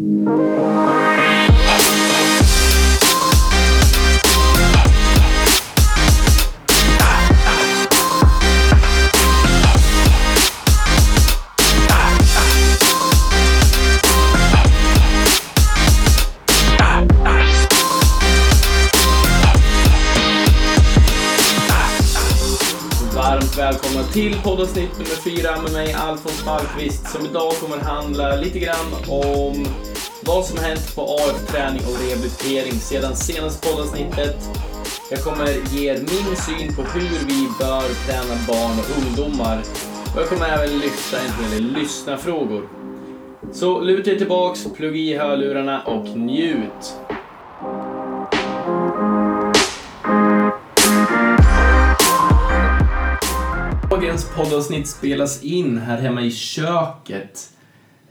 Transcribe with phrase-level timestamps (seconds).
[0.00, 0.99] Música
[24.20, 28.90] till poddavsnitt nummer fyra med mig Alfons Malmqvist som idag kommer att handla lite grann
[29.08, 29.66] om
[30.24, 34.36] vad som har hänt på AF-träning och rehabilitering sedan senaste poddavsnittet.
[35.10, 39.58] Jag kommer ge er min syn på hur vi bör träna barn och ungdomar
[40.14, 42.68] och jag kommer även lyfta en hel del lyssnarfrågor.
[43.52, 46.96] Så luta er tillbaks, plugga i hörlurarna och njut!
[54.00, 57.52] Dagens poddavsnitt spelas in här hemma i köket.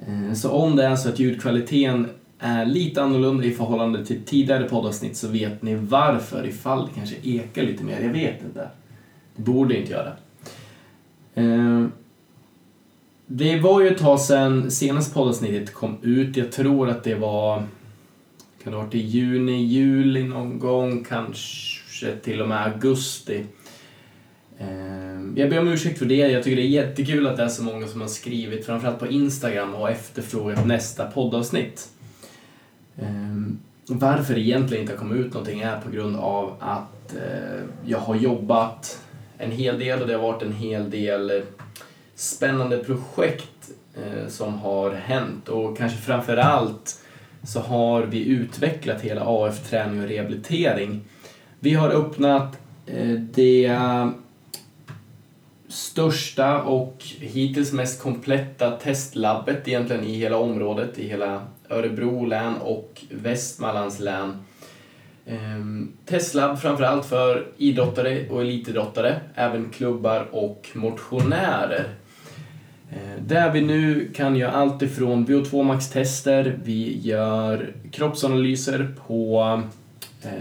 [0.07, 4.63] Eh, så om det är så att ljudkvaliteten är lite annorlunda i förhållande till tidigare
[4.63, 7.99] poddavsnitt så vet ni varför ifall det kanske ekar lite mer.
[8.01, 8.69] Jag vet inte.
[9.35, 10.13] Det borde inte göra.
[11.33, 11.85] Eh,
[13.25, 16.37] det var ju ett tag sedan senaste poddavsnittet kom ut.
[16.37, 17.63] Jag tror att det var
[18.63, 23.45] kan det ha varit i juni, juli någon gång, kanske till och med augusti.
[24.59, 26.15] Ehm, jag ber om ursäkt för det.
[26.15, 29.07] Jag tycker det är jättekul att det är så många som har skrivit, framförallt på
[29.07, 31.89] Instagram, och efterfrågat nästa poddavsnitt.
[33.01, 37.61] Ehm, varför det egentligen inte har kommit ut någonting är på grund av att eh,
[37.85, 39.01] jag har jobbat
[39.37, 41.43] en hel del och det har varit en hel del
[42.15, 47.03] spännande projekt eh, som har hänt och kanske framförallt
[47.43, 51.01] så har vi utvecklat hela AF-träning och rehabilitering.
[51.59, 53.79] Vi har öppnat eh, det
[55.69, 63.01] största och hittills mest kompletta testlabbet egentligen i hela området, i hela Örebro län och
[63.11, 64.43] Västmanlands län.
[65.25, 71.85] Ehm, Testlab framförallt för idrottare och elitidrottare, även klubbar och motionärer.
[72.91, 79.61] Ehm, där vi nu kan göra allt ifrån VO2 max-tester, vi gör kroppsanalyser på
[80.23, 80.31] eh,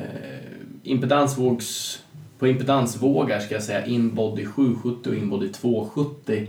[0.83, 2.03] impedansvågs
[2.39, 6.47] på impedansvågar ska jag säga, inbody 770 och inbody 270.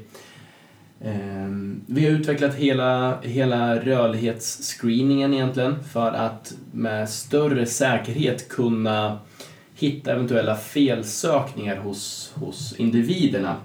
[1.01, 9.19] Ehm, vi har utvecklat hela, hela rörlighetsscreeningen egentligen för att med större säkerhet kunna
[9.75, 13.56] hitta eventuella felsökningar hos, hos individerna.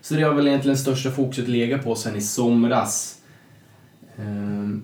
[0.00, 3.18] Så det har väl egentligen största fokuset legat på sen i somras.
[4.18, 4.82] Ehm,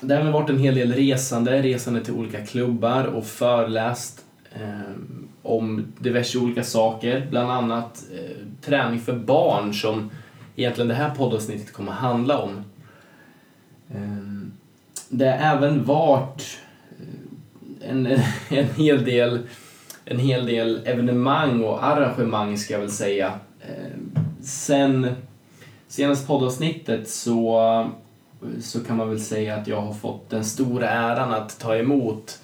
[0.00, 5.28] det har även varit en hel del resande, resande till olika klubbar och föreläst ehm,
[5.42, 10.10] om diverse olika saker, bland annat eh, träning för barn som
[10.56, 12.64] egentligen det här poddavsnittet kommer att handla om.
[13.94, 14.48] Eh,
[15.08, 16.58] Det har även varit
[17.80, 18.06] eh, en,
[18.48, 19.38] en, hel del,
[20.04, 23.32] en hel del evenemang och arrangemang ska jag väl säga.
[23.60, 23.98] Eh,
[24.42, 25.08] Sen
[25.88, 27.90] senaste poddavsnittet så,
[28.62, 32.38] så kan man väl säga att jag har fått den stora äran att ta emot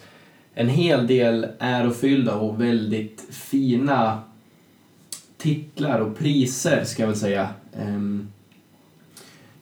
[0.59, 4.23] en hel del ärofyllda och väldigt fina
[5.37, 7.49] titlar och priser ska jag väl säga.
[7.73, 8.29] Ehm,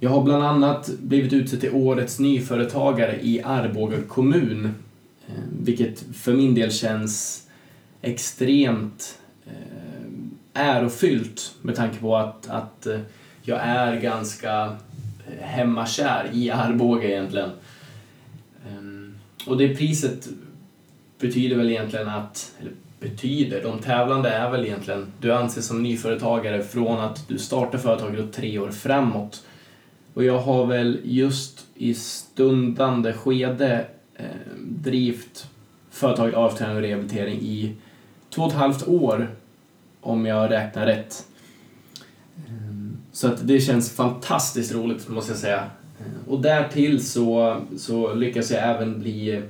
[0.00, 4.74] jag har bland annat blivit utsedd till Årets nyföretagare i Arboga kommun,
[5.28, 7.46] ehm, vilket för min del känns
[8.02, 13.00] extremt ehm, ärofyllt med tanke på att, att eh,
[13.42, 14.64] jag är ganska
[15.26, 17.50] eh, hemmakär i Arboga egentligen.
[19.46, 20.28] Och det priset
[21.18, 26.62] betyder väl egentligen att, eller betyder, de tävlande är väl egentligen, du anses som nyföretagare
[26.62, 29.44] från att du startar företaget och tre år framåt.
[30.14, 33.84] Och jag har väl just i stundande skede
[34.14, 34.24] eh,
[34.60, 35.46] drivit
[35.90, 37.74] företaget AF-träning och rehabilitering i
[38.30, 39.30] två och ett halvt år
[40.00, 41.26] om jag räknar rätt.
[43.12, 45.64] Så att det känns fantastiskt roligt måste jag säga.
[46.28, 49.42] Och därtill så, så lyckas jag även bli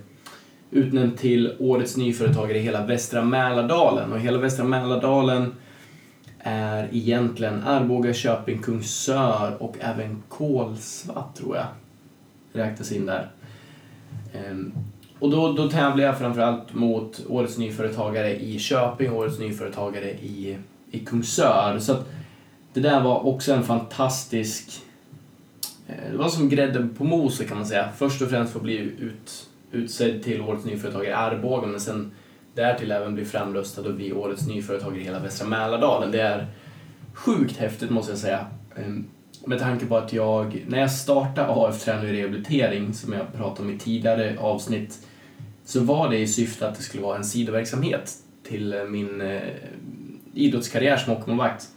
[0.71, 4.13] utnämnd till Årets nyföretagare i hela västra Mälardalen.
[4.13, 5.53] Och hela västra Mälardalen
[6.39, 11.67] är egentligen Arboga, Köping, Kungsör och även Kolsva tror jag
[12.53, 13.31] räknas in där.
[14.33, 14.73] Ehm,
[15.19, 20.59] och då, då tävlar jag framförallt mot Årets nyföretagare i Köping och Årets nyföretagare i,
[20.91, 21.79] i Kungsör.
[21.79, 22.09] Så att
[22.73, 24.83] det där var också en fantastisk...
[25.87, 27.89] Eh, det var som grädden på moset kan man säga.
[27.97, 32.13] Först och främst för att bli ut, utsedd till Årets nyföretagare i Arboga men sen
[32.55, 36.11] därtill även bli framröstad och bli Årets nyföretagare i hela västra Mälardalen.
[36.11, 36.47] Det är
[37.15, 38.47] sjukt häftigt måste jag säga.
[38.77, 39.07] Ehm,
[39.45, 43.69] med tanke på att jag, när jag startade AF Träning och Rehabilitering, som jag pratade
[43.69, 45.07] om i tidigare avsnitt,
[45.65, 48.13] så var det i syfte att det skulle vara en sidoverksamhet
[48.43, 49.43] till eh, min eh,
[50.35, 51.69] idrottskarriär som hockeymålvakt.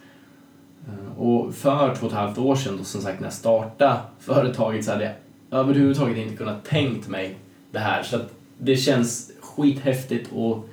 [0.87, 3.99] Ehm, och för två och ett halvt år sedan, då, som sagt, när jag startade
[4.19, 5.13] företaget så hade jag
[5.59, 7.37] överhuvudtaget inte kunnat tänkt mig
[7.71, 8.03] det här.
[8.03, 10.69] Så att det känns skithäftigt och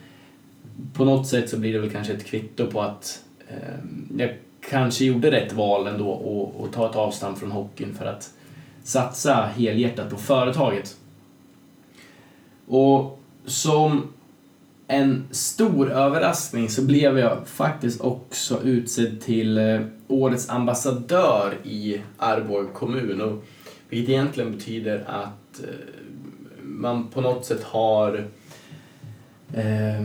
[0.93, 3.79] på något sätt så blir det väl kanske ett kvitto på att eh,
[4.19, 4.37] jag
[4.71, 8.31] kanske gjorde rätt val ändå och, och ta ett avstamp från hockeyn för att
[8.85, 10.97] satsa helhjärtat på företaget.
[12.67, 14.09] Och som
[14.87, 22.69] en stor överraskning så blev jag faktiskt också utsedd till eh, årets ambassadör i Arboga
[22.69, 23.21] kommun.
[23.21, 23.45] Och
[23.89, 25.96] vilket egentligen betyder att eh,
[26.77, 28.25] man på något sätt har
[29.55, 30.03] eh,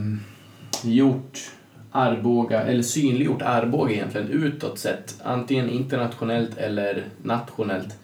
[0.83, 1.51] gjort
[1.91, 7.97] Arboga, eller synliggjort Arboga egentligen utåt sett, antingen internationellt eller nationellt.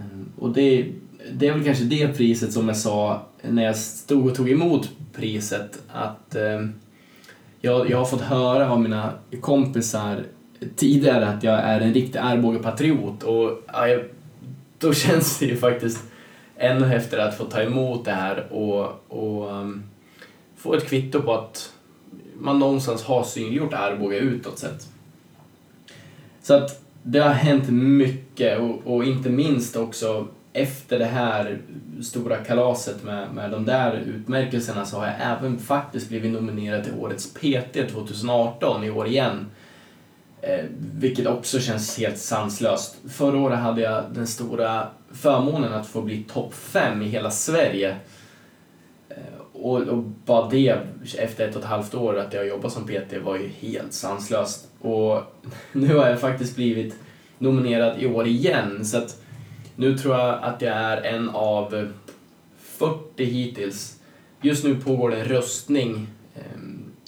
[0.00, 0.86] Ehm, och det,
[1.32, 4.90] det är väl kanske det priset som jag sa när jag stod och tog emot
[5.12, 6.66] priset, att eh,
[7.60, 10.24] jag, jag har fått höra av mina kompisar
[10.76, 13.98] tidigare att jag är en riktig Arboga-patriot och ja,
[14.78, 16.09] då känns det ju faktiskt
[16.60, 19.82] ännu häftigare att få ta emot det här och, och um,
[20.56, 21.72] få ett kvitto på att
[22.38, 24.88] man någonstans har synliggjort Arboga utåt sett.
[26.42, 31.58] Så att det har hänt mycket och, och, inte minst också efter det här
[32.02, 36.94] stora kalaset med, med de där utmärkelserna så har jag även faktiskt blivit nominerad till
[36.98, 39.46] Årets PT 2018 i år igen.
[40.42, 40.64] Eh,
[40.94, 42.96] vilket också känns helt sanslöst.
[43.08, 47.96] Förra året hade jag den stora förmånen att få bli topp 5 i hela Sverige
[49.08, 49.16] eh,
[49.52, 50.78] och, och bara det,
[51.18, 54.68] efter ett och ett halvt år att jag jobbat som PT var ju helt sanslöst.
[54.80, 55.22] Och
[55.72, 56.94] nu har jag faktiskt blivit
[57.38, 59.22] nominerad i år igen, så att
[59.76, 61.92] nu tror jag att jag är en av
[62.60, 63.96] 40 hittills.
[64.40, 66.60] Just nu pågår det en röstning eh,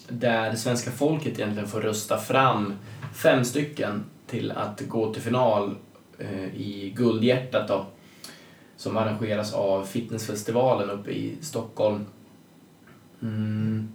[0.09, 2.75] där svenska folket egentligen får rösta fram
[3.13, 5.75] fem stycken till att gå till final
[6.19, 7.87] eh, i Guldhjärtat då,
[8.77, 12.07] som arrangeras av Fitnessfestivalen uppe i Stockholm.
[13.23, 13.93] Mm.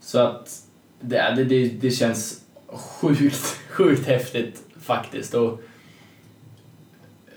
[0.00, 0.62] Så att
[1.00, 5.34] det, det, det, det känns sjukt, sjukt häftigt faktiskt.
[5.34, 5.60] Och,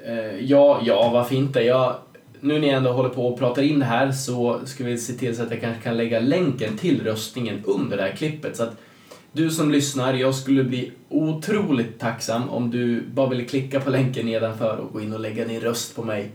[0.06, 1.62] eh, ja, ja, varför inte?
[1.62, 1.96] Jag,
[2.40, 5.13] nu när jag ändå håller på och pratar in det här så ska vi se
[5.13, 8.57] till så att jag kanske kan lägga länken till röstningen under det här klippet.
[8.57, 8.78] Så att
[9.31, 14.26] du som lyssnar, jag skulle bli otroligt tacksam om du bara ville klicka på länken
[14.26, 16.31] nedanför och gå in och lägga din röst på mig.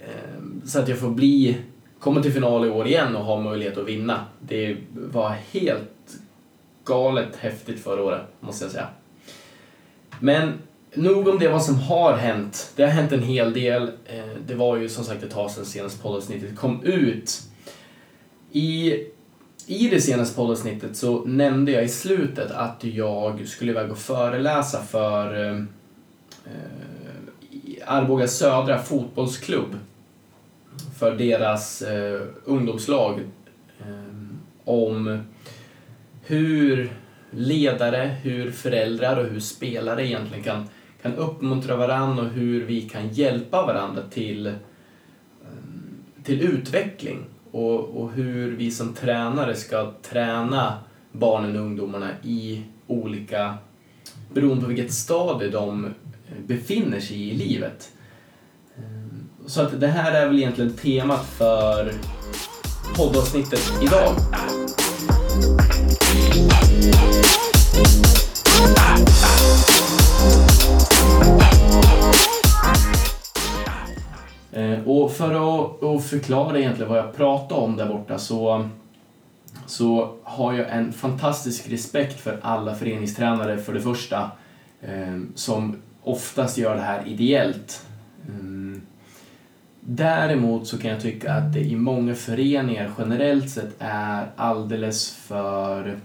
[0.00, 1.56] Ehm, så att jag får bli
[1.98, 4.24] komma till final i år igen och ha möjlighet att vinna.
[4.40, 6.18] Det var helt
[6.84, 8.88] galet häftigt förra året, måste jag säga.
[10.20, 10.52] Men
[10.94, 12.72] nog om det vad som har hänt.
[12.76, 13.90] Det har hänt en hel del.
[14.06, 17.42] Ehm, det var ju som sagt ett tag sedan senaste poddavsnittet kom ut.
[18.52, 18.94] I,
[19.70, 24.82] i det senaste poddavsnittet så nämnde jag i slutet att jag skulle iväg och föreläsa
[24.82, 25.56] för eh,
[26.44, 29.78] eh, Arboga Södra fotbollsklubb.
[30.98, 33.20] För deras eh, ungdomslag
[33.80, 34.14] eh,
[34.64, 35.22] om
[36.22, 36.92] hur
[37.30, 40.68] ledare, hur föräldrar och hur spelare egentligen kan,
[41.02, 44.52] kan uppmuntra varandra och hur vi kan hjälpa varandra till, eh,
[46.24, 50.78] till utveckling och, och hur vi som tränare ska träna
[51.12, 53.54] barnen och ungdomarna i olika,
[54.34, 55.90] beroende på vilket stadie de eh,
[56.46, 57.92] befinner sig i i livet.
[58.76, 61.92] Ehm, så att det här är väl egentligen temat för
[62.96, 64.14] poddavsnittet idag.
[74.88, 75.30] Och för
[75.96, 78.68] att, förklara egentligen vad jag pratar om där borta så,
[79.66, 84.30] så har jag en fantastisk respekt för alla föreningstränare för det första,
[84.80, 87.86] eh, som oftast gör det här ideellt.
[88.28, 88.80] Eh,
[89.80, 95.98] däremot så kan jag tycka att det i många föreningar generellt sett är alldeles för...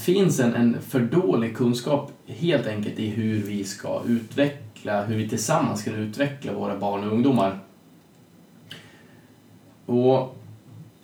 [0.00, 5.28] finns en, en för dålig kunskap helt enkelt i hur vi ska utveckla, hur vi
[5.28, 7.58] tillsammans kan utveckla våra barn och ungdomar.
[9.86, 10.36] Och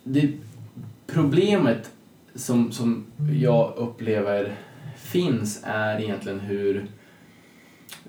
[0.05, 0.33] det
[1.07, 1.91] problemet
[2.35, 4.55] som, som jag upplever
[4.97, 6.87] finns är egentligen hur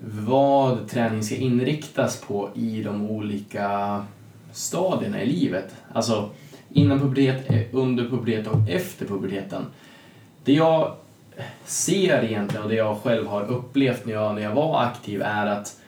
[0.00, 4.04] vad träning ska inriktas på i de olika
[4.52, 5.74] stadierna i livet.
[5.92, 6.30] Alltså
[6.68, 9.66] innan pubertet, under pubertet och efter puberteten.
[10.44, 10.96] Det jag
[11.64, 15.46] ser egentligen och det jag själv har upplevt när jag, när jag var aktiv är
[15.46, 15.80] att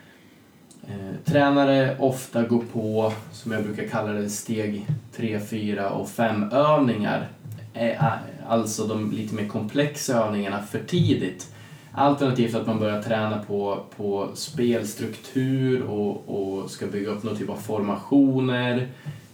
[0.88, 4.86] eh, tränare ofta går på, som jag brukar kalla det, steg
[5.16, 7.28] 3, 4 och 5 övningar.
[7.74, 8.12] Eh, eh,
[8.48, 11.54] alltså de lite mer komplexa övningarna för tidigt.
[11.92, 17.50] Alternativt att man börjar träna på, på spelstruktur och, och ska bygga upp någon typ
[17.50, 18.88] av formationer,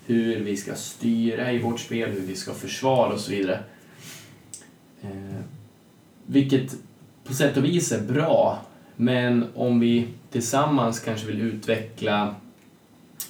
[0.06, 3.60] hur vi ska styra i vårt spel, hur vi ska försvara och så vidare.
[6.26, 6.74] Vilket
[7.24, 8.58] på sätt och vis är bra,
[8.96, 12.34] men om vi tillsammans kanske vill utveckla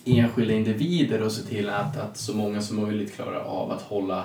[0.04, 4.24] enskilda individer och se till att, att så många som möjligt klarar av att hålla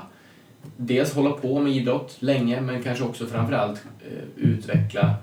[0.78, 5.16] dels hålla på med idrott länge men kanske också framförallt eh, utveckla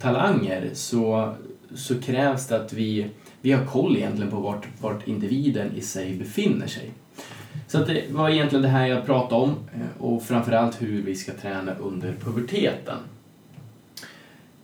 [0.00, 1.34] talanger så,
[1.74, 3.06] så krävs det att vi,
[3.40, 6.90] vi har koll egentligen på vart, vart individen i sig befinner sig.
[7.66, 11.14] Så att det var egentligen det här jag pratade om eh, och framförallt hur vi
[11.14, 12.98] ska träna under puberteten.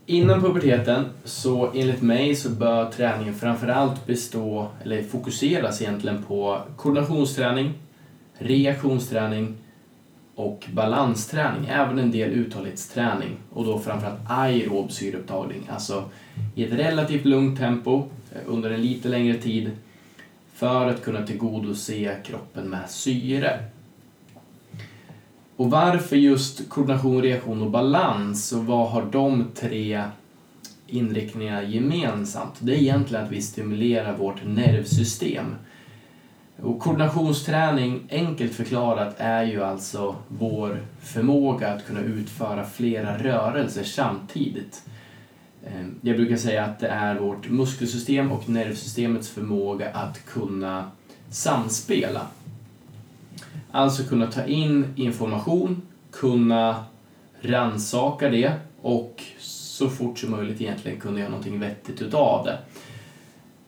[0.09, 7.75] Innan puberteten så enligt mig så bör träningen framförallt bestå, eller fokuseras egentligen på koordinationsträning,
[8.39, 9.55] reaktionsträning
[10.35, 16.05] och balansträning, även en del uthållighetsträning och då framförallt aerob syreupptagning, alltså
[16.55, 19.71] i ett relativt lugnt tempo eh, under en lite längre tid
[20.57, 23.65] för att kunna tillgodose kroppen med syre.
[25.57, 30.03] Och varför just koordination, reaktion och balans och vad har de tre
[30.87, 32.55] inriktningarna gemensamt?
[32.59, 35.55] Det är egentligen att vi stimulerar vårt nervsystem
[36.63, 44.83] och koordinationsträning, enkelt förklarat, är ju alltså vår förmåga att kunna utföra flera rörelser samtidigt.
[45.67, 50.91] Ehm, jag brukar säga att det är vårt muskelsystem och nervsystemets förmåga att kunna
[51.31, 52.27] samspela.
[53.71, 56.85] Alltså kunna ta in information, kunna
[57.41, 62.59] ransaka det och så fort som möjligt egentligen kunna göra någonting vettigt utav det.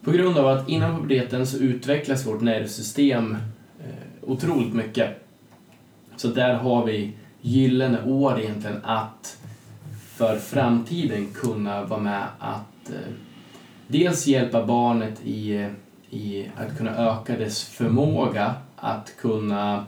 [0.05, 3.37] På grund av att innan puberteten så utvecklas vårt nervsystem
[3.81, 5.27] eh, otroligt mycket.
[6.17, 9.39] Så där har vi gyllene år egentligen att
[10.19, 13.13] för framtiden kunna vara med att eh,
[13.87, 15.69] dels hjälpa barnet i,
[16.11, 19.85] i att kunna öka dess förmåga att kunna,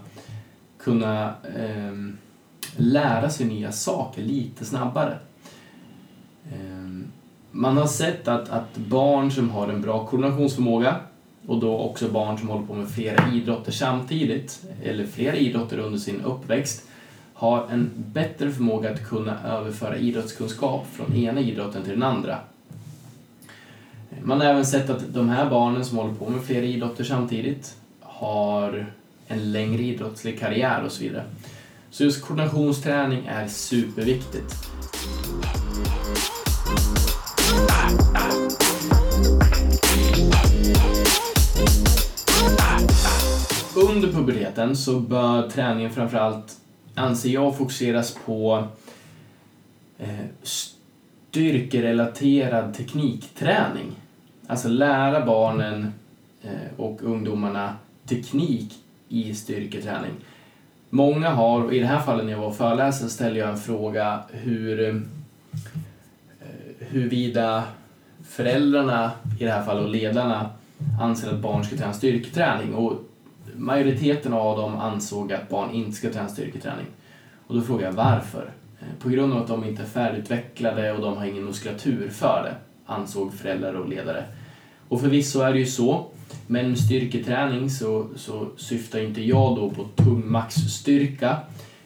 [0.79, 1.95] kunna eh,
[2.77, 5.19] lära sig nya saker lite snabbare.
[6.53, 7.07] Eh,
[7.51, 10.97] man har sett att, att barn som har en bra koordinationsförmåga
[11.47, 15.99] och då också barn som håller på med flera idrotter samtidigt, eller flera idrotter under
[15.99, 16.87] sin uppväxt,
[17.41, 22.39] har en bättre förmåga att kunna överföra idrottskunskap från ena idrotten till den andra.
[24.23, 27.77] Man har även sett att de här barnen som håller på med flera idrotter samtidigt
[28.01, 28.87] har
[29.29, 31.25] en längre idrottslig karriär och så vidare.
[31.91, 34.55] Så just koordinationsträning är superviktigt.
[43.75, 46.60] Under puberteten så bör träningen framförallt,
[46.95, 48.65] anser jag, fokuseras på
[49.99, 53.93] eh, styrkerelaterad teknikträning.
[54.47, 55.93] Alltså lära barnen
[56.43, 58.79] eh, och ungdomarna teknik
[59.09, 60.13] i styrketräning.
[60.91, 64.23] Många har, och i det här fallet när jag var föreläsare ställde jag en fråga
[64.31, 64.95] hur eh,
[66.79, 67.65] huruvida
[68.29, 70.51] föräldrarna, i det här fallet och ledarna,
[71.01, 72.75] anser att barn ska träna styrketräning.
[72.75, 73.10] Och
[73.57, 76.87] majoriteten av dem ansåg att barn inte ska träna styrketräning.
[77.47, 78.51] Och då frågade jag varför.
[78.81, 82.43] Eh, på grund av att de inte är färdigutvecklade och de har ingen muskulatur för
[82.43, 82.55] det,
[82.93, 84.25] ansåg föräldrar och ledare.
[84.89, 86.07] Och förvisso är det ju så,
[86.47, 91.37] men med styrketräning så, så syftar inte jag då på tung maxstyrka,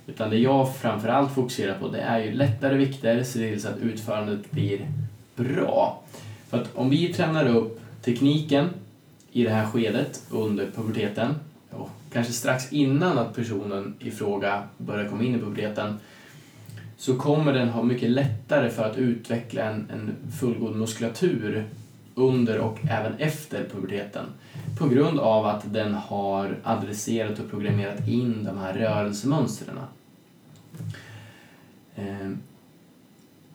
[0.06, 3.78] utan det jag framförallt fokuserar på det är ju lättare vikter, se till så att
[3.78, 4.88] utförandet blir
[5.36, 6.02] bra.
[6.48, 8.68] För att om vi tränar upp tekniken
[9.32, 11.34] i det här skedet under puberteten,
[12.14, 15.98] kanske strax innan att personen i fråga börjar komma in i puberteten,
[16.96, 21.64] så kommer den ha mycket lättare för att utveckla en, en fullgod muskulatur
[22.14, 24.24] under och även efter puberteten
[24.78, 29.78] på grund av att den har adresserat och programmerat in de här rörelsemönstren.
[31.94, 32.30] Eh,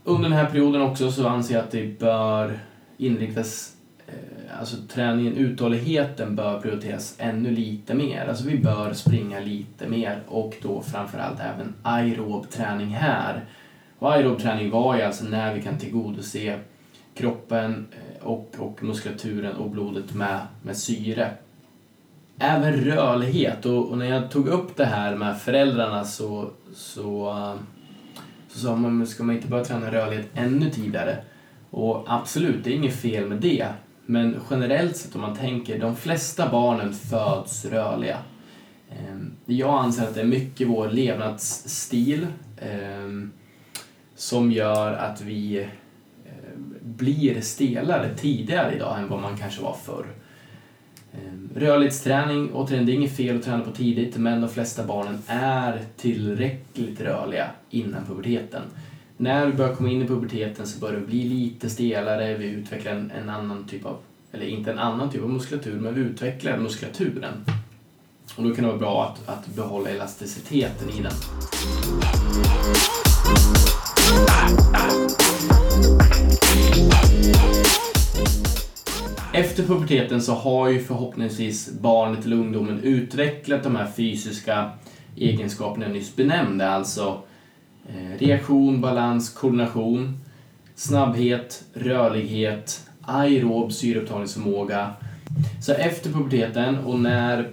[0.04, 2.60] under den här perioden också så anser jag att det bör
[2.98, 3.76] inriktas,
[4.10, 8.28] Eh, alltså träningen, uthålligheten bör prioriteras ännu lite mer.
[8.28, 13.46] Alltså vi bör springa lite mer och då framförallt även aerob träning här.
[14.00, 16.60] Och aerob träning var ju alltså när vi kan tillgodose
[17.16, 21.32] kroppen eh, och, och muskulaturen och blodet med, med syre.
[22.40, 27.56] Även rörlighet och, och, när jag tog upp det här med föräldrarna så, så eh,
[28.50, 31.18] så sa man, ska man inte börja träna rörlighet ännu tidigare?
[31.70, 33.68] Och absolut, det är inget fel med det.
[34.10, 38.18] Men generellt sett om man tänker, de flesta barnen föds rörliga.
[38.92, 42.28] Ehm, jag anser att det är mycket vår levnadsstil
[42.62, 43.32] ehm,
[44.16, 50.06] som gör att vi ehm, blir stelare tidigare idag än vad man kanske var förr.
[51.56, 55.82] Rörlighetsträning, återigen, det är inget fel att träna på tidigt, men de flesta barnen är
[55.98, 58.62] tillräckligt rörliga innan puberteten.
[59.22, 62.92] När vi börjar komma in i puberteten så börjar vi bli lite stelare, vi utvecklar
[62.92, 63.98] en, en annan typ av,
[64.32, 67.46] eller inte en annan typ av muskulatur, men vi utvecklar muskulaturen.
[68.36, 71.12] Och då kan det vara bra att, att behålla elasticiteten i den.
[79.34, 84.72] Efter puberteten så har ju förhoppningsvis barnet eller ungdomen utvecklat de här fysiska
[85.16, 87.22] egenskaperna jag nyss benämnde, alltså
[87.96, 90.20] Eh, reaktion, balans, koordination,
[90.76, 94.92] snabbhet, rörlighet, aerob syreupptagningsförmåga.
[95.62, 97.50] Så efter puberteten och när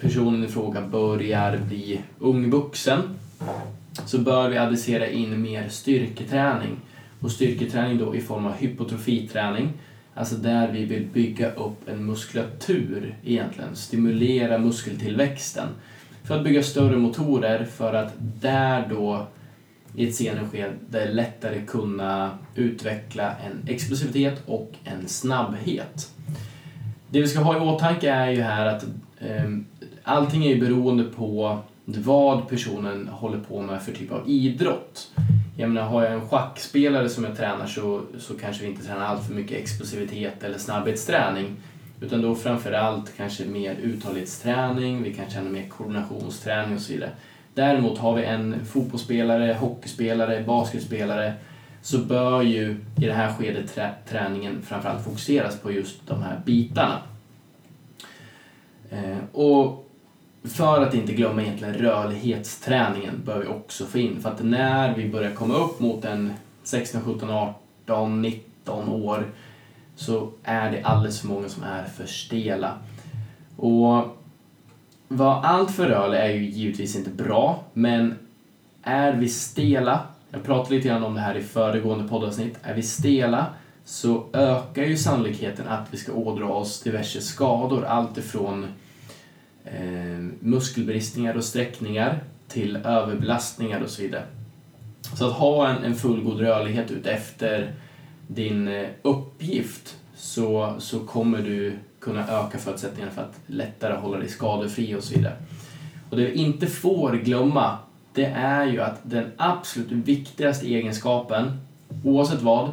[0.00, 3.00] personen i fråga börjar bli ung vuxen
[4.06, 6.76] så bör vi adressera in mer styrketräning.
[7.20, 9.72] Och styrketräning då i form av hypotrofiträning,
[10.14, 15.68] alltså där vi vill bygga upp en muskulatur egentligen, stimulera muskeltillväxten
[16.24, 19.26] för att bygga större motorer för att där då
[19.96, 26.10] i ett senare skede lättare kunna utveckla en explosivitet och en snabbhet.
[27.10, 28.84] Det vi ska ha i åtanke är ju här att
[29.18, 29.50] eh,
[30.02, 35.10] allting är ju beroende på vad personen håller på med för typ av idrott.
[35.56, 39.04] Jag menar, har jag en schackspelare som jag tränar så, så kanske vi inte tränar
[39.04, 41.56] allt för mycket explosivitet eller snabbhetsträning.
[42.00, 47.10] Utan då framförallt kanske mer uthållighetsträning, vi kan träna mer koordinationsträning och så vidare.
[47.54, 51.34] Däremot har vi en fotbollsspelare, hockeyspelare, basketspelare
[51.82, 56.40] så bör ju i det här skedet trä träningen framförallt fokuseras på just de här
[56.44, 56.98] bitarna.
[58.90, 59.90] Eh, och
[60.44, 64.20] för att inte glömma egentligen rörlighetsträningen bör vi också få in.
[64.20, 69.26] För att när vi börjar komma upp mot en 16, 17, 18, 19 år
[69.96, 72.78] så är det alldeles för många som är för stela.
[73.56, 74.18] Och
[75.16, 78.14] vara allt för rörlig är ju givetvis inte bra, men
[78.82, 80.00] är vi stela,
[80.30, 83.46] jag pratade lite grann om det här i föregående poddavsnitt, är vi stela
[83.84, 88.66] så ökar ju sannolikheten att vi ska ådra oss diverse skador, allt ifrån
[89.64, 94.24] eh, muskelbristningar och sträckningar till överbelastningar och så vidare.
[95.16, 97.72] Så att ha en, en fullgod rörlighet ut efter
[98.26, 104.28] din eh, uppgift så, så kommer du kunna öka förutsättningarna för att lättare hålla dig
[104.28, 105.36] skadefri och så vidare.
[106.10, 107.78] Och det vi inte får glömma
[108.14, 111.58] det är ju att den absolut viktigaste egenskapen,
[112.04, 112.70] oavsett vad,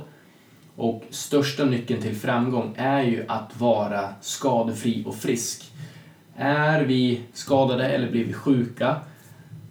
[0.76, 5.72] och största nyckeln till framgång är ju att vara skadefri och frisk.
[6.36, 8.96] Är vi skadade eller blir vi sjuka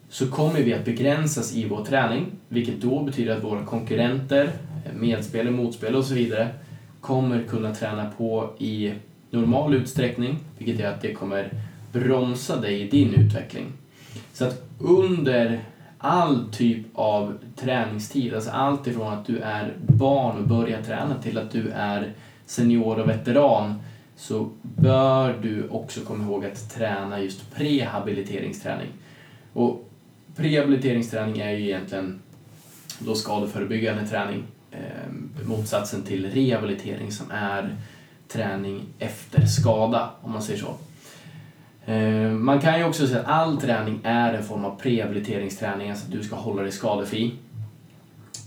[0.09, 4.53] så kommer vi att begränsas i vår träning, vilket då betyder att våra konkurrenter,
[4.95, 6.49] medspelare, motspelare och så vidare
[7.01, 8.93] kommer kunna träna på i
[9.31, 11.53] normal utsträckning, vilket gör att det kommer
[11.93, 13.67] bromsa dig i din utveckling.
[14.33, 15.61] Så att under
[15.99, 21.39] all typ av träningstid, alltså allt ifrån att du är barn och börjar träna till
[21.39, 22.13] att du är
[22.47, 23.75] senior och veteran,
[24.17, 28.89] så bör du också komma ihåg att träna just prehabiliteringsträning.
[29.53, 29.91] Och
[30.37, 32.21] prehabiliteringsträning är ju egentligen
[32.99, 37.77] då skadeförebyggande träning, eh, motsatsen till rehabilitering som är
[38.33, 40.75] träning efter skada, om man säger så.
[41.93, 46.07] Eh, man kan ju också säga att all träning är en form av prehabiliteringsträning, alltså
[46.07, 47.33] att du ska hålla dig skadefri.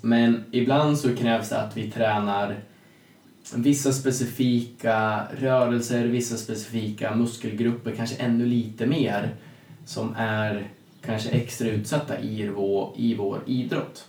[0.01, 2.55] Men ibland så krävs det att vi tränar
[3.55, 9.29] vissa specifika rörelser, vissa specifika muskelgrupper, kanske ännu lite mer,
[9.85, 10.67] som är
[11.05, 14.07] kanske extra utsatta i vår, i vår idrott.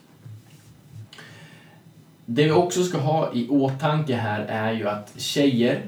[2.27, 5.83] Det vi också ska ha i åtanke här är ju att tjejer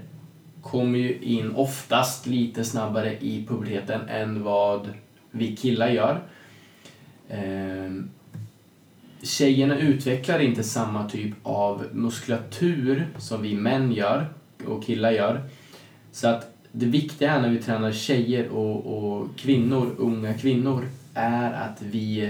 [0.63, 4.89] kommer ju in oftast lite snabbare i puberteten än vad
[5.31, 6.23] vi killar gör.
[7.31, 8.11] Ehm,
[9.23, 14.27] tjejerna utvecklar inte samma typ av muskulatur som vi män gör
[14.67, 15.43] och killar gör.
[16.13, 21.53] Så att det viktiga är när vi tränar tjejer och, och kvinnor, unga kvinnor, är
[21.53, 22.25] att vi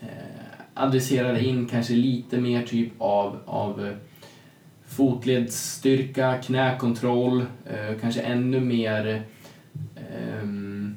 [0.00, 0.39] eh,
[0.80, 3.94] adresserar in kanske lite mer typ av, av eh,
[4.86, 9.22] fotledsstyrka, knäkontroll, eh, kanske ännu mer
[9.96, 10.96] ehm,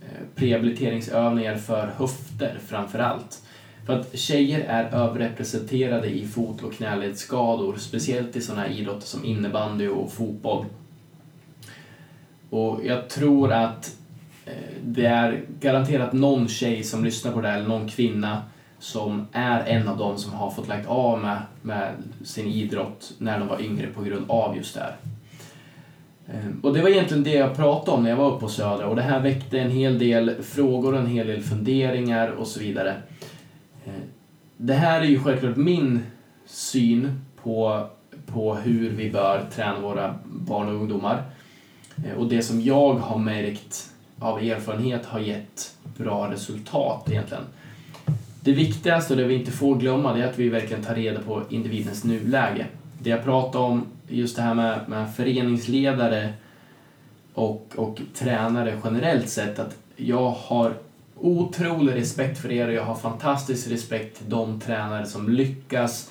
[0.00, 3.42] eh, prehabiliteringsövningar för höfter framför allt.
[3.86, 9.24] För att tjejer är överrepresenterade i fot och knäledsskador, speciellt i sådana här idrotter som
[9.24, 10.64] innebandy och fotboll.
[12.50, 13.96] Och jag tror att
[14.84, 18.42] det är garanterat någon tjej som lyssnar på det här, eller någon kvinna
[18.84, 21.94] som är en av dem som har fått lagt av med, med
[22.24, 24.96] sin idrott när de var yngre på grund av just det här.
[26.28, 28.86] Ehm, och det var egentligen det jag pratade om när jag var uppe på Södra
[28.86, 32.94] och det här väckte en hel del frågor, en hel del funderingar och så vidare.
[33.86, 33.92] Ehm,
[34.56, 36.00] det här är ju självklart min
[36.46, 37.86] syn på,
[38.26, 41.22] på hur vi bör träna våra barn och ungdomar.
[41.96, 47.44] Ehm, och det som jag har märkt av erfarenhet har gett bra resultat egentligen.
[48.44, 51.20] Det viktigaste och det vi inte får glömma det är att vi verkligen tar reda
[51.20, 52.66] på individens nuläge.
[52.98, 56.32] Det jag pratade om, just det här med, med föreningsledare
[57.34, 60.74] och, och tränare generellt sett, att jag har
[61.20, 66.10] otrolig respekt för er och jag har fantastisk respekt till de tränare som lyckas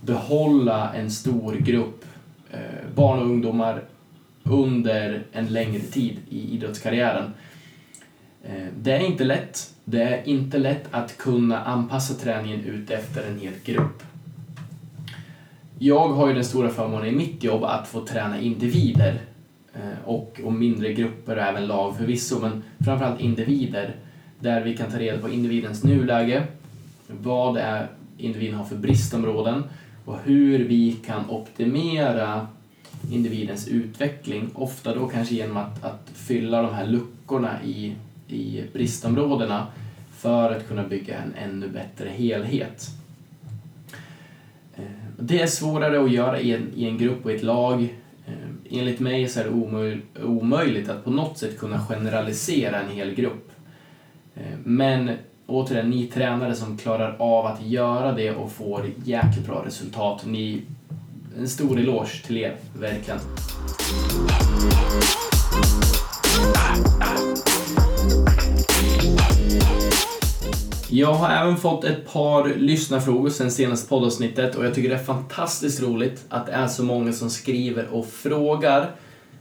[0.00, 2.04] behålla en stor grupp
[2.50, 2.60] eh,
[2.94, 3.82] barn och ungdomar
[4.42, 7.34] under en längre tid i idrottskarriären.
[8.44, 9.75] Eh, det är inte lätt.
[9.88, 14.02] Det är inte lätt att kunna anpassa träningen ut efter en hel grupp.
[15.78, 19.20] Jag har ju den stora förmånen i mitt jobb att få träna individer
[19.74, 23.94] eh, och, och mindre grupper och även lag förvisso, men framförallt individer
[24.40, 26.46] där vi kan ta reda på individens nuläge,
[27.06, 29.62] vad det är individen har för bristområden
[30.04, 32.46] och hur vi kan optimera
[33.10, 37.94] individens utveckling, ofta då kanske genom att, att fylla de här luckorna i,
[38.28, 39.66] i bristområdena
[40.16, 42.90] för att kunna bygga en ännu bättre helhet.
[44.76, 44.84] Eh,
[45.18, 47.82] det är svårare att göra i en, i en grupp och i ett lag.
[48.26, 53.14] Eh, enligt mig så är det omöjligt att på något sätt kunna generalisera en hel
[53.14, 53.50] grupp.
[54.34, 55.10] Eh, men
[55.46, 60.62] återigen, ni tränare som klarar av att göra det och får jäkligt bra resultat, ni,
[61.38, 63.18] en stor eloge till er, verkligen.
[70.90, 75.04] Jag har även fått ett par lyssnarfrågor sen senaste poddavsnittet och jag tycker det är
[75.04, 78.90] fantastiskt roligt att det är så många som skriver och frågar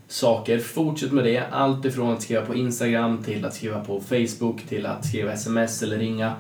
[0.08, 0.60] saker.
[0.60, 1.44] Fortsätt med det.
[1.52, 5.84] Allt ifrån att skriva på Instagram till att skriva på Facebook till att skriva sms
[5.84, 6.34] eller ringa.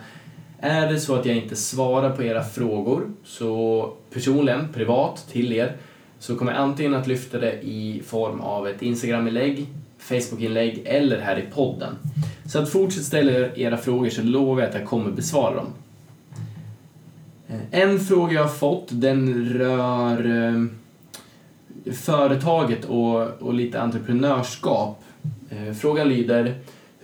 [0.59, 5.75] Är det så att jag inte svarar på era frågor, så personligen, privat, till er,
[6.19, 9.67] så kommer jag antingen att lyfta det i form av ett Instagram-inlägg,
[10.05, 11.95] Facebookinlägg eller här i podden.
[12.45, 15.67] Så att fortsätt ställa era frågor så lovar jag att jag kommer besvara dem.
[17.47, 20.65] Eh, en fråga jag har fått, den rör eh,
[21.93, 25.03] företaget och, och lite entreprenörskap.
[25.49, 26.55] Eh, frågan lyder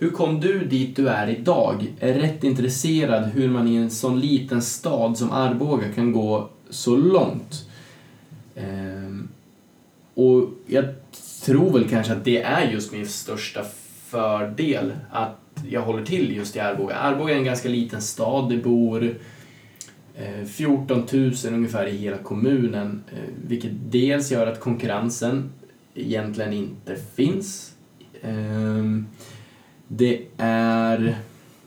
[0.02, 1.92] hur kom du dit du är idag?
[2.00, 6.96] Är rätt intresserad hur man i en sån liten stad som Arboga kan gå så
[6.96, 7.68] långt.
[8.56, 9.28] Ehm,
[10.14, 10.84] och jag
[11.44, 13.64] tror väl kanske att det är just min största
[14.06, 16.94] fördel att jag håller till just i Arboga.
[16.94, 18.50] Arboga är en ganska liten stad.
[18.50, 19.14] Det bor
[20.16, 25.50] eh, 14 000 ungefär i hela kommunen, eh, vilket dels gör att konkurrensen
[25.94, 27.72] egentligen inte finns.
[28.22, 29.06] Ehm,
[29.88, 31.18] det är...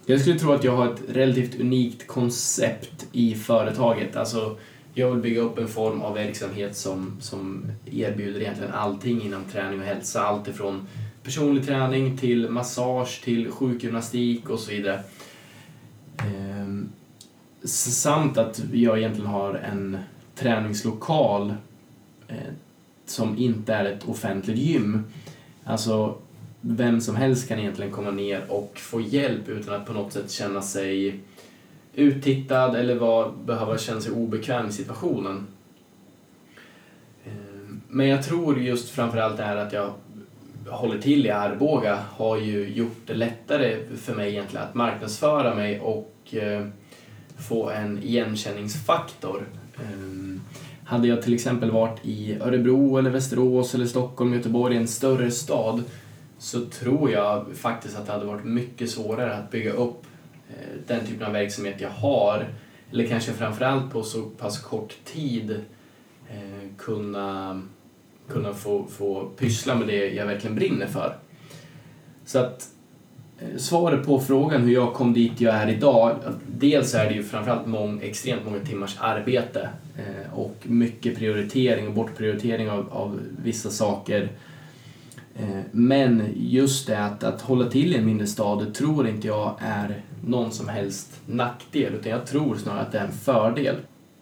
[0.05, 4.15] Jag skulle tro att jag har ett relativt unikt koncept i företaget.
[4.15, 4.57] Alltså,
[4.97, 9.79] jag vill bygga upp en form av verksamhet som, som erbjuder egentligen allting inom träning
[9.79, 10.21] och hälsa.
[10.21, 10.87] Allt ifrån
[11.23, 15.03] personlig träning till massage till sjukgymnastik och så vidare.
[16.17, 16.89] Ehm,
[17.63, 19.97] samt att jag egentligen har en
[20.35, 21.53] träningslokal
[22.27, 22.53] eh,
[23.05, 25.03] som inte är ett offentligt gym.
[25.63, 26.17] Alltså,
[26.61, 30.31] vem som helst kan egentligen komma ner och få hjälp utan att på något sätt
[30.31, 31.19] känna sig
[31.95, 35.47] uttittad eller var, behöva känna sig obekväm i situationen.
[37.25, 37.31] Eh,
[37.87, 39.93] men jag tror just framförallt det här att jag
[40.69, 45.79] håller till i Arboga har ju gjort det lättare för mig egentligen att marknadsföra mig
[45.79, 46.65] och eh,
[47.37, 49.47] få en igenkänningsfaktor.
[49.75, 50.41] Eh,
[50.85, 55.83] hade jag till exempel varit i Örebro eller Västerås eller Stockholm, Göteborg, en större stad,
[56.37, 60.03] så tror jag faktiskt att det hade varit mycket svårare att bygga upp
[60.49, 62.47] Eh, den typen av verksamhet jag har,
[62.91, 65.51] eller kanske framförallt på så pass kort tid
[66.29, 67.61] eh, kunna
[68.27, 71.15] kunna få, få pyssla med det jag verkligen brinner för.
[72.25, 72.69] Så att
[73.39, 77.23] eh, svaret på frågan hur jag kom dit jag är idag, dels är det ju
[77.23, 83.69] framförallt mång, extremt många timmars arbete eh, och mycket prioritering och bortprioritering av, av vissa
[83.69, 84.29] saker.
[85.35, 89.27] Eh, men just det att, att hålla till i en mindre stad, det tror inte
[89.27, 93.75] jag är någon som helst nackdel, utan jag tror snarare att det är en fördel.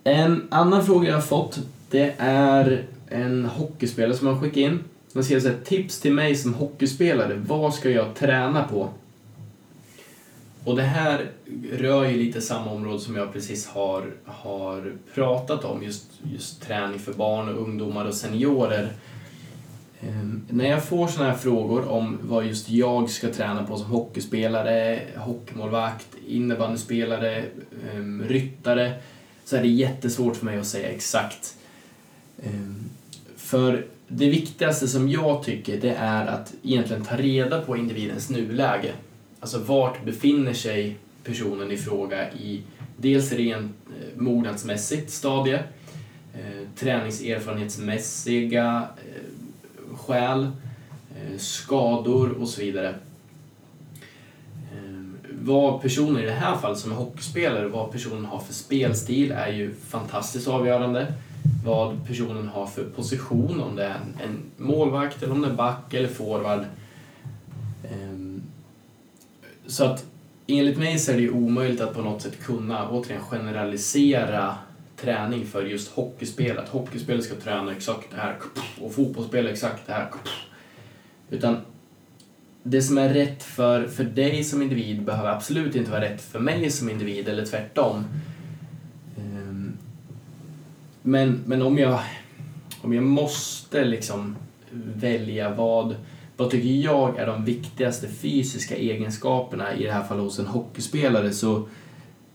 [0.03, 4.79] En annan fråga jag har fått, det är en hockeyspelare som har skickat in.
[5.13, 8.89] Man skriver såhär, tips till mig som hockeyspelare, vad ska jag träna på?
[10.65, 11.31] Och det här
[11.71, 16.99] rör ju lite samma område som jag precis har, har pratat om, just, just träning
[16.99, 18.93] för barn och ungdomar och seniorer.
[20.09, 23.85] Ehm, när jag får sådana här frågor om vad just jag ska träna på som
[23.85, 27.45] hockeyspelare, hockeymålvakt, innebandyspelare,
[27.93, 28.93] ehm, ryttare,
[29.45, 31.55] så är det jättesvårt för mig att säga exakt.
[32.43, 32.89] Ehm,
[33.37, 38.91] för det viktigaste som jag tycker det är att egentligen ta reda på individens nuläge.
[39.39, 42.61] Alltså vart befinner sig personen i fråga i
[42.97, 45.59] dels rent eh, mognadsmässigt stadie,
[46.33, 49.32] eh, träningserfarenhetsmässiga eh,
[50.05, 50.43] själ,
[51.15, 52.95] eh, skador och så vidare.
[54.73, 59.31] Ehm, vad personen i det här fallet som är hockeyspelare, vad personen har för spelstil
[59.31, 61.13] är ju fantastiskt avgörande.
[61.65, 65.93] Vad personen har för position, om det är en, målvakt eller om det är back
[65.93, 66.65] eller forward.
[67.91, 68.41] Ehm,
[69.67, 70.05] så att
[70.47, 74.55] enligt mig så är det ju omöjligt att på något sätt kunna återigen generalisera
[75.03, 76.57] träning för just hockeyspel.
[76.57, 78.35] Att hockeyspelare ska träna exakt det här
[78.81, 80.07] och fotbollsspelare exakt det här.
[81.29, 81.57] Utan
[82.63, 86.39] det som är rätt för, för dig som individ behöver absolut inte vara rätt för
[86.39, 88.05] mig som individ eller tvärtom.
[89.17, 89.73] Ehm,
[91.01, 91.99] men, men om jag,
[92.81, 94.35] om jag måste liksom
[94.83, 95.95] välja vad,
[96.37, 101.31] vad tycker jag är de viktigaste fysiska egenskaperna i det här fallet hos en hockeyspelare
[101.31, 101.67] så,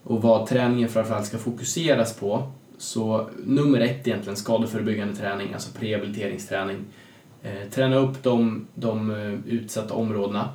[0.02, 6.76] och vad träningen framförallt ska fokuseras på så nummer ett egentligen skadeförebyggande träning, alltså prehabiliteringsträning.
[7.42, 10.48] Eh, träna upp de, de eh, utsatta områdena.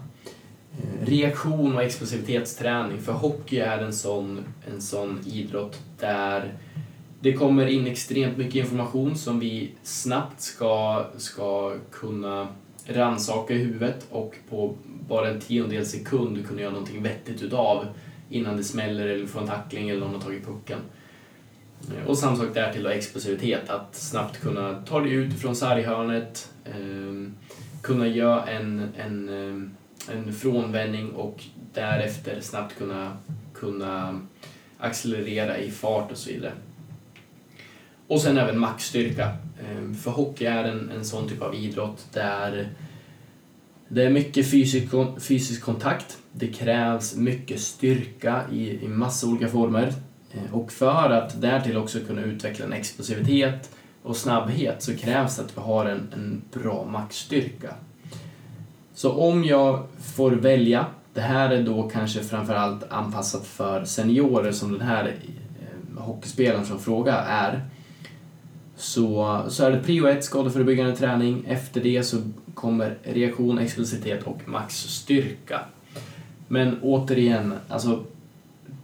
[0.78, 6.54] Eh, reaktion och explosivitetsträning, för hockey är en sån, en sån idrott där
[7.20, 12.48] det kommer in extremt mycket information som vi snabbt ska, ska kunna
[12.86, 14.76] ransaka i huvudet och på
[15.08, 17.86] bara en tiondel sekund kunna göra någonting vettigt utav
[18.30, 20.80] innan det smäller eller får en tackling eller någon har tagit pucken.
[22.08, 27.32] Och samma sak därtill då explosivitet, att snabbt kunna ta dig ut från sarghörnet, eh,
[27.82, 29.72] kunna göra en, en, ehm,
[30.12, 31.44] en frånvändning och
[31.74, 33.18] därefter snabbt kunna,
[33.54, 34.22] kunna
[34.78, 36.54] accelerera i fart och så vidare.
[38.08, 39.38] Och sen även maxstyrka.
[39.60, 42.70] Eh, för hockey är en, en sån typ av idrott där
[43.88, 44.88] det är mycket fysisk,
[45.20, 46.18] fysisk kontakt.
[46.32, 49.94] Det krävs mycket styrka i, i massa olika former.
[50.34, 53.70] Eh, och för att därtill också kunna utveckla en explosivitet
[54.04, 57.74] och snabbhet så krävs det att vi har en, en bra maxstyrka.
[58.94, 64.72] Så om jag får välja, det här är då kanske framförallt anpassat för seniorer som
[64.72, 67.62] den här eh, hockeyspelaren som fråga är,
[68.76, 71.46] så, så är det prio 1 skadeförebyggande träning.
[71.48, 72.18] Efter det så
[72.54, 75.60] kommer reaktion, explosivitet och maxstyrka.
[76.48, 78.04] Men återigen, alltså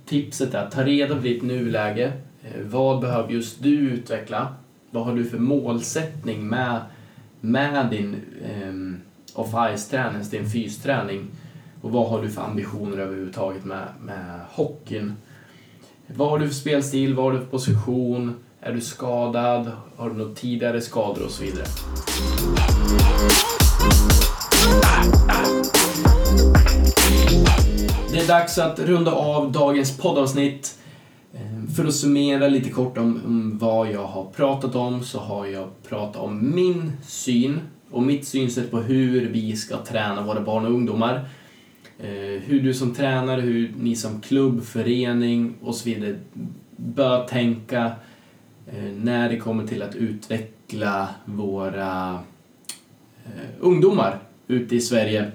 [0.10, 2.13] tipset är att ta reda på ditt nuläge.
[2.43, 4.54] Eh, vad behöver just du utveckla?
[4.91, 6.82] Vad har du för målsättning med,
[7.41, 8.15] med din
[8.63, 9.02] um,
[9.34, 11.28] off-ice-träning, din fysträning?
[11.82, 15.13] Och vad har du för ambitioner överhuvudtaget med, med hockeyn?
[16.08, 17.13] Vad har du för spelstil?
[17.13, 18.36] Vad har du för position?
[18.62, 19.72] Är du skadad?
[19.95, 21.65] Har du några tidigare skador och så vidare?
[28.12, 30.80] Det är dags att runda av dagens poddavsnitt.
[31.34, 35.45] Ehm, för att summera lite kort om, om, vad jag har pratat om så har
[35.45, 37.60] jag pratat om min syn
[37.91, 41.30] och mitt synsätt på hur vi ska träna våra barn och ungdomar.
[42.04, 46.15] Ehm, hur du som tränare, hur ni som klubb, förening och så vidare
[46.76, 47.91] bör tänka
[48.72, 52.19] ehm, när det kommer till att utveckla våra
[53.60, 55.32] ungdomar ute i Sverige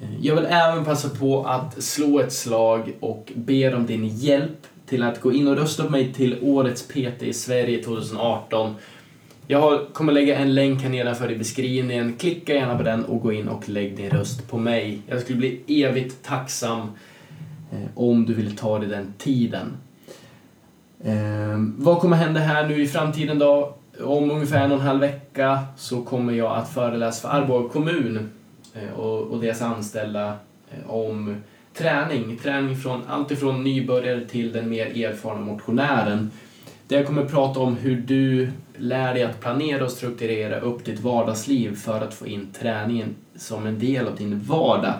[0.00, 4.66] Eh, jag vill även passa på att slå ett slag och be om din hjälp
[4.86, 8.74] till att gå in och rösta på mig till Årets PT i Sverige 2018.
[9.46, 12.16] Jag kommer lägga en länk här nedanför i beskrivningen.
[12.18, 15.02] Klicka gärna på den och gå in och lägg din röst på mig.
[15.06, 16.80] Jag skulle bli evigt tacksam
[17.72, 19.72] eh, om du vill ta dig den tiden.
[21.04, 23.76] Eh, vad kommer hända här nu i framtiden då?
[24.04, 28.30] Om ungefär en och en halv vecka så kommer jag att föreläsa för Arboga kommun
[28.74, 30.36] Eh, och, och deras anställda
[30.70, 31.36] eh, om
[31.74, 32.38] träning.
[32.42, 36.30] Träning från allt ifrån nybörjare till den mer erfarna motionären.
[36.88, 41.00] Där jag kommer prata om hur du lär dig att planera och strukturera upp ditt
[41.00, 44.94] vardagsliv för att få in träningen som en del av din vardag.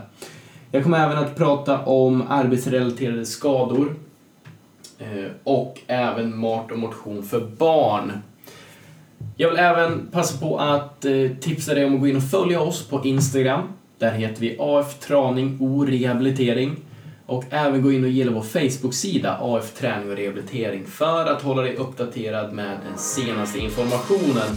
[0.70, 3.96] Jag kommer även att prata om arbetsrelaterade skador
[4.98, 8.12] eh, och även mat och motion för barn.
[9.40, 12.60] Jag vill även passa på att eh, tipsa dig om att gå in och följa
[12.60, 13.62] oss på Instagram.
[13.98, 16.76] Där heter vi AF Traning och Rehabilitering.
[17.26, 21.62] Och även gå in och gilla vår Facebook-sida AF Träning och Rehabilitering för att hålla
[21.62, 24.48] dig uppdaterad med den senaste informationen.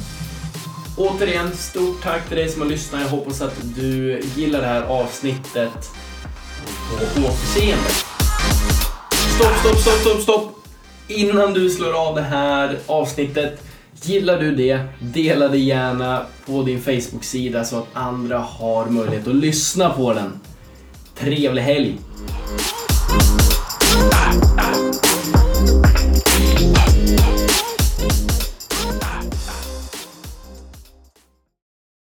[0.97, 3.01] Återigen, stort tack till dig som har lyssnat.
[3.01, 5.89] Jag hoppas att du gillar det här avsnittet.
[6.89, 7.89] På återseende.
[9.35, 10.65] Stopp, stopp, stopp, stopp, stopp!
[11.07, 13.63] Innan du slår av det här avsnittet,
[14.05, 19.35] gillar du det, dela det gärna på din Facebook-sida så att andra har möjlighet att
[19.35, 20.39] lyssna på den.
[21.15, 21.97] Trevlig helg!